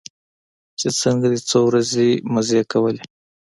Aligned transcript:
چې 0.79 0.87
څنگه 0.99 1.27
دې 1.31 1.39
څو 1.49 1.59
ورځې 1.69 2.09
مزې 2.33 2.61
کولې. 2.71 3.01